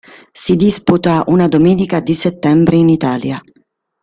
Si 0.33 0.55
disputa 0.55 1.23
una 1.27 1.47
domenica 1.47 1.99
di 1.99 2.15
settembre 2.15 2.75
in 2.75 2.89
Italia. 2.89 3.39